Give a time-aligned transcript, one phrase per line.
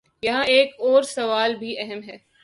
[0.23, 2.17] یہاں ایک اور سوال بھی اہم ہے۔